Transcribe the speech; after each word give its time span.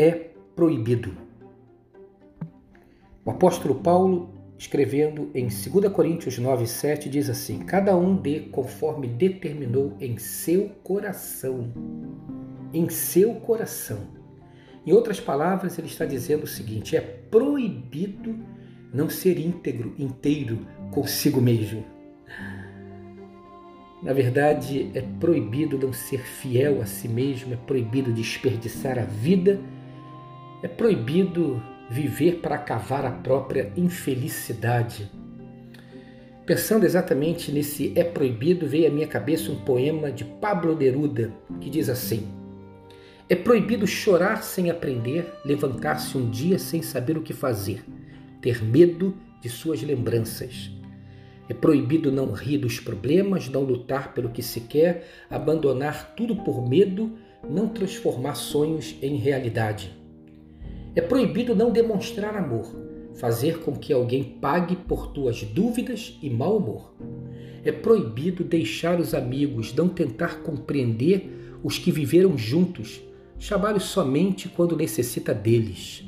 é 0.00 0.30
proibido. 0.56 1.14
O 3.22 3.30
apóstolo 3.30 3.74
Paulo, 3.74 4.30
escrevendo 4.56 5.30
em 5.34 5.48
2 5.48 5.92
Coríntios 5.92 6.38
9, 6.38 6.66
7, 6.66 7.10
diz 7.10 7.28
assim: 7.28 7.58
Cada 7.58 7.94
um 7.94 8.16
dê 8.16 8.40
conforme 8.40 9.06
determinou 9.06 9.94
em 10.00 10.16
seu 10.16 10.70
coração. 10.82 11.70
Em 12.72 12.88
seu 12.88 13.34
coração. 13.34 13.98
Em 14.86 14.92
outras 14.92 15.20
palavras, 15.20 15.78
ele 15.78 15.88
está 15.88 16.06
dizendo 16.06 16.44
o 16.44 16.48
seguinte: 16.48 16.96
é 16.96 17.00
proibido 17.02 18.38
não 18.94 19.10
ser 19.10 19.38
íntegro, 19.38 19.94
inteiro 19.98 20.66
consigo 20.90 21.42
mesmo. 21.42 21.84
Na 24.02 24.14
verdade, 24.14 24.90
é 24.94 25.02
proibido 25.20 25.76
não 25.76 25.92
ser 25.92 26.22
fiel 26.22 26.80
a 26.80 26.86
si 26.86 27.06
mesmo, 27.06 27.52
é 27.52 27.56
proibido 27.56 28.10
desperdiçar 28.10 28.98
a 28.98 29.04
vida, 29.04 29.60
é 30.62 30.68
proibido 30.68 31.62
viver 31.88 32.40
para 32.40 32.58
cavar 32.58 33.04
a 33.04 33.10
própria 33.10 33.72
infelicidade. 33.76 35.10
Pensando 36.44 36.84
exatamente 36.84 37.50
nesse 37.50 37.92
é 37.96 38.04
proibido, 38.04 38.66
veio 38.66 38.88
à 38.88 38.90
minha 38.90 39.06
cabeça 39.06 39.50
um 39.50 39.56
poema 39.56 40.10
de 40.10 40.24
Pablo 40.24 40.76
Neruda 40.76 41.32
que 41.60 41.70
diz 41.70 41.88
assim: 41.88 42.28
É 43.28 43.34
proibido 43.34 43.86
chorar 43.86 44.42
sem 44.42 44.70
aprender, 44.70 45.32
levantar-se 45.44 46.16
um 46.18 46.28
dia 46.28 46.58
sem 46.58 46.82
saber 46.82 47.16
o 47.16 47.22
que 47.22 47.32
fazer, 47.32 47.84
ter 48.40 48.62
medo 48.62 49.16
de 49.40 49.48
suas 49.48 49.82
lembranças. 49.82 50.70
É 51.48 51.54
proibido 51.54 52.12
não 52.12 52.32
rir 52.32 52.58
dos 52.58 52.78
problemas, 52.78 53.48
não 53.48 53.62
lutar 53.62 54.14
pelo 54.14 54.30
que 54.30 54.42
se 54.42 54.60
quer, 54.60 55.08
abandonar 55.28 56.14
tudo 56.14 56.36
por 56.36 56.68
medo, 56.68 57.18
não 57.48 57.68
transformar 57.68 58.34
sonhos 58.34 58.94
em 59.02 59.16
realidade. 59.16 59.99
É 60.94 61.00
proibido 61.00 61.54
não 61.54 61.70
demonstrar 61.70 62.36
amor, 62.36 62.74
fazer 63.14 63.60
com 63.60 63.76
que 63.76 63.92
alguém 63.92 64.24
pague 64.24 64.74
por 64.74 65.08
tuas 65.08 65.42
dúvidas 65.42 66.18
e 66.20 66.28
mau 66.28 66.56
humor. 66.56 66.94
É 67.64 67.70
proibido 67.70 68.42
deixar 68.42 68.98
os 68.98 69.14
amigos, 69.14 69.74
não 69.74 69.88
tentar 69.88 70.42
compreender 70.42 71.58
os 71.62 71.78
que 71.78 71.92
viveram 71.92 72.36
juntos, 72.36 73.00
chamá-los 73.38 73.84
somente 73.84 74.48
quando 74.48 74.76
necessita 74.76 75.32
deles. 75.32 76.04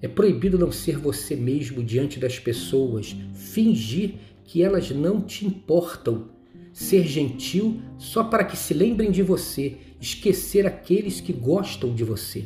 É 0.00 0.06
proibido 0.06 0.58
não 0.58 0.70
ser 0.70 0.98
você 0.98 1.34
mesmo 1.34 1.82
diante 1.82 2.20
das 2.20 2.38
pessoas, 2.38 3.16
fingir 3.32 4.14
que 4.44 4.62
elas 4.62 4.90
não 4.90 5.20
te 5.20 5.46
importam, 5.46 6.28
ser 6.72 7.06
gentil 7.06 7.80
só 7.96 8.22
para 8.22 8.44
que 8.44 8.56
se 8.56 8.74
lembrem 8.74 9.10
de 9.10 9.22
você, 9.22 9.78
esquecer 10.00 10.66
aqueles 10.66 11.20
que 11.20 11.32
gostam 11.32 11.94
de 11.94 12.04
você. 12.04 12.44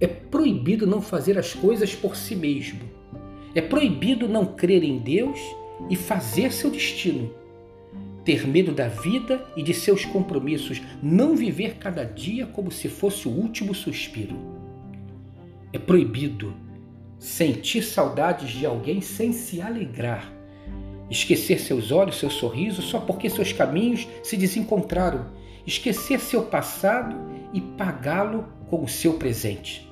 É 0.00 0.06
proibido 0.06 0.86
não 0.86 1.02
fazer 1.02 1.36
as 1.38 1.52
coisas 1.54 1.94
por 1.94 2.14
si 2.14 2.36
mesmo. 2.36 2.80
É 3.54 3.60
proibido 3.60 4.28
não 4.28 4.46
crer 4.46 4.84
em 4.84 4.98
Deus 4.98 5.40
e 5.90 5.96
fazer 5.96 6.52
seu 6.52 6.70
destino. 6.70 7.32
Ter 8.24 8.46
medo 8.46 8.72
da 8.72 8.88
vida 8.88 9.44
e 9.56 9.62
de 9.62 9.74
seus 9.74 10.04
compromissos, 10.04 10.80
não 11.02 11.34
viver 11.34 11.76
cada 11.78 12.04
dia 12.04 12.46
como 12.46 12.70
se 12.70 12.88
fosse 12.88 13.26
o 13.26 13.30
último 13.30 13.74
suspiro. 13.74 14.36
É 15.72 15.78
proibido 15.78 16.54
sentir 17.18 17.82
saudades 17.82 18.50
de 18.50 18.64
alguém 18.64 19.00
sem 19.00 19.32
se 19.32 19.60
alegrar. 19.60 20.32
Esquecer 21.10 21.58
seus 21.58 21.90
olhos, 21.90 22.18
seu 22.18 22.30
sorriso, 22.30 22.82
só 22.82 23.00
porque 23.00 23.30
seus 23.30 23.52
caminhos 23.52 24.06
se 24.22 24.36
desencontraram. 24.36 25.26
Esquecer 25.66 26.20
seu 26.20 26.42
passado 26.42 27.16
e 27.52 27.60
pagá-lo 27.60 28.46
com 28.68 28.84
o 28.84 28.88
seu 28.88 29.14
presente. 29.14 29.87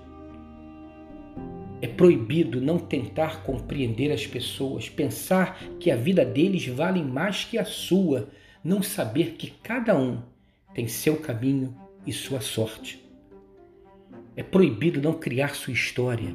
É 1.80 1.86
proibido 1.86 2.60
não 2.60 2.78
tentar 2.78 3.42
compreender 3.42 4.10
as 4.10 4.26
pessoas, 4.26 4.88
pensar 4.88 5.58
que 5.78 5.90
a 5.90 5.96
vida 5.96 6.24
deles 6.24 6.66
vale 6.66 7.02
mais 7.02 7.44
que 7.44 7.58
a 7.58 7.64
sua, 7.64 8.30
não 8.64 8.82
saber 8.82 9.32
que 9.32 9.50
cada 9.62 9.96
um 9.96 10.22
tem 10.74 10.88
seu 10.88 11.16
caminho 11.16 11.76
e 12.06 12.12
sua 12.12 12.40
sorte. 12.40 13.04
É 14.34 14.42
proibido 14.42 15.00
não 15.00 15.14
criar 15.14 15.54
sua 15.54 15.72
história, 15.72 16.34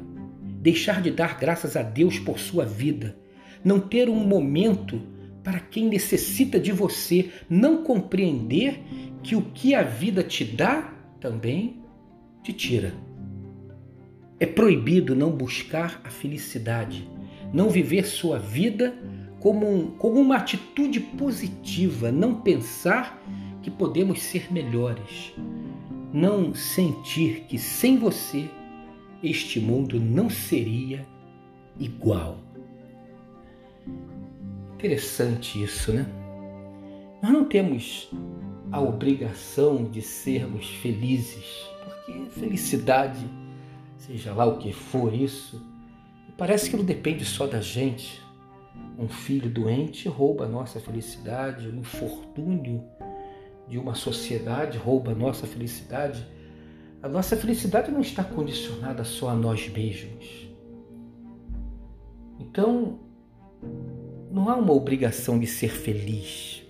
deixar 0.60 1.02
de 1.02 1.10
dar 1.10 1.38
graças 1.38 1.76
a 1.76 1.82
Deus 1.82 2.18
por 2.18 2.38
sua 2.38 2.64
vida, 2.64 3.16
não 3.64 3.80
ter 3.80 4.08
um 4.08 4.24
momento 4.24 5.00
para 5.42 5.58
quem 5.58 5.88
necessita 5.88 6.58
de 6.58 6.72
você, 6.72 7.30
não 7.48 7.82
compreender 7.82 8.80
que 9.22 9.34
o 9.34 9.42
que 9.42 9.74
a 9.74 9.82
vida 9.82 10.22
te 10.22 10.44
dá 10.44 10.92
também 11.20 11.80
te 12.42 12.52
tira. 12.52 13.11
É 14.42 14.46
proibido 14.46 15.14
não 15.14 15.30
buscar 15.30 16.00
a 16.02 16.10
felicidade, 16.10 17.08
não 17.54 17.70
viver 17.70 18.04
sua 18.04 18.40
vida 18.40 18.92
como, 19.38 19.72
um, 19.72 19.92
como 19.92 20.20
uma 20.20 20.34
atitude 20.34 20.98
positiva, 20.98 22.10
não 22.10 22.40
pensar 22.40 23.22
que 23.62 23.70
podemos 23.70 24.20
ser 24.20 24.52
melhores, 24.52 25.32
não 26.12 26.52
sentir 26.56 27.44
que 27.44 27.56
sem 27.56 27.96
você 27.96 28.50
este 29.22 29.60
mundo 29.60 30.00
não 30.00 30.28
seria 30.28 31.06
igual. 31.78 32.40
Interessante 34.74 35.62
isso, 35.62 35.92
né? 35.92 36.04
Nós 37.22 37.30
não 37.30 37.44
temos 37.44 38.10
a 38.72 38.80
obrigação 38.80 39.84
de 39.84 40.02
sermos 40.02 40.68
felizes, 40.68 41.64
porque 41.84 42.28
felicidade 42.30 43.24
seja 44.06 44.34
lá 44.34 44.44
o 44.44 44.58
que 44.58 44.72
for 44.72 45.14
isso, 45.14 45.64
parece 46.36 46.68
que 46.68 46.76
não 46.76 46.84
depende 46.84 47.24
só 47.24 47.46
da 47.46 47.60
gente. 47.60 48.20
Um 48.98 49.08
filho 49.08 49.48
doente 49.48 50.08
rouba 50.08 50.44
a 50.44 50.48
nossa 50.48 50.80
felicidade, 50.80 51.68
um 51.68 51.80
infortúnio 51.80 52.84
de 53.68 53.78
uma 53.78 53.94
sociedade 53.94 54.76
rouba 54.76 55.12
a 55.12 55.14
nossa 55.14 55.46
felicidade. 55.46 56.26
A 57.00 57.08
nossa 57.08 57.36
felicidade 57.36 57.90
não 57.92 58.00
está 58.00 58.24
condicionada 58.24 59.04
só 59.04 59.30
a 59.30 59.34
nós 59.34 59.68
mesmos. 59.68 60.48
Então, 62.40 62.98
não 64.30 64.48
há 64.48 64.56
uma 64.56 64.72
obrigação 64.72 65.38
de 65.38 65.46
ser 65.46 65.70
feliz, 65.70 66.64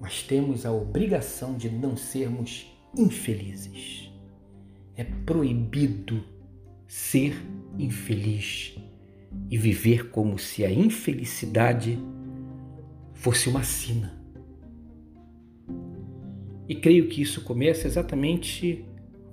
mas 0.00 0.22
temos 0.22 0.64
a 0.64 0.70
obrigação 0.70 1.54
de 1.54 1.68
não 1.68 1.96
sermos 1.96 2.66
infelizes. 2.96 4.05
É 4.96 5.04
proibido 5.04 6.24
ser 6.86 7.36
infeliz 7.78 8.76
e 9.50 9.58
viver 9.58 10.10
como 10.10 10.38
se 10.38 10.64
a 10.64 10.70
infelicidade 10.70 11.98
fosse 13.12 13.48
uma 13.48 13.62
sina. 13.62 14.16
E 16.68 16.74
creio 16.74 17.08
que 17.08 17.22
isso 17.22 17.42
começa 17.42 17.86
exatamente 17.86 18.84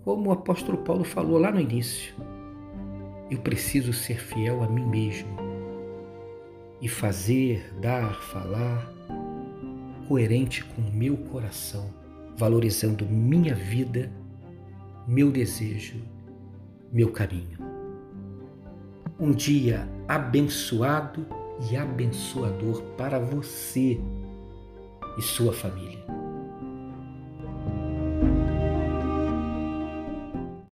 como 0.04 0.30
o 0.30 0.34
apóstolo 0.34 0.80
Paulo 0.80 1.04
falou 1.04 1.38
lá 1.40 1.52
no 1.52 1.60
início. 1.60 2.14
Eu 3.32 3.40
preciso 3.40 3.94
ser 3.94 4.20
fiel 4.20 4.62
a 4.62 4.68
mim 4.68 4.86
mesmo 4.86 5.36
e 6.82 6.88
fazer, 6.88 7.74
dar, 7.80 8.22
falar 8.22 8.92
coerente 10.08 10.64
com 10.64 10.82
o 10.82 10.94
meu 10.94 11.16
coração, 11.16 11.90
valorizando 12.36 13.06
minha 13.06 13.56
vida 13.56 14.12
meu 15.08 15.32
desejo, 15.32 16.02
meu 16.92 17.12
caminho. 17.12 17.60
Um 19.20 19.32
dia 19.32 19.88
abençoado 20.08 21.26
e 21.70 21.78
abençoador 21.78 22.82
para 22.98 23.20
você 23.20 24.00
e 25.18 25.22
sua 25.22 25.54
família. 25.54 26.04